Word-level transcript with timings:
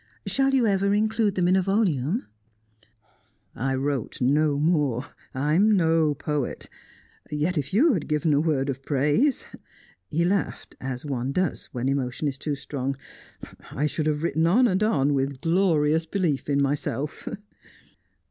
Shall 0.25 0.55
you 0.55 0.65
ever 0.65 0.95
include 0.95 1.35
them 1.35 1.47
in 1.47 1.55
a 1.55 1.61
volume?" 1.61 2.25
"I 3.53 3.75
wrote 3.75 4.19
no 4.19 4.57
more, 4.57 5.05
I 5.35 5.53
am 5.53 5.77
no 5.77 6.15
poet. 6.15 6.67
Yet 7.29 7.55
if 7.55 7.71
you 7.71 7.93
had 7.93 8.07
given 8.07 8.33
a 8.33 8.39
word 8.41 8.67
of 8.67 8.81
praise" 8.81 9.45
he 10.09 10.25
laughed, 10.25 10.75
as 10.81 11.05
one 11.05 11.31
does 11.31 11.69
when 11.71 11.87
emotion 11.87 12.27
is 12.27 12.39
too 12.39 12.55
strong 12.55 12.95
"I 13.69 13.85
should 13.85 14.07
have 14.07 14.23
written 14.23 14.47
on 14.47 14.67
and 14.67 14.81
on, 14.81 15.13
with 15.13 15.33
a 15.33 15.37
glorious 15.37 16.07
belief 16.07 16.49
in 16.49 16.63
myself." 16.63 17.27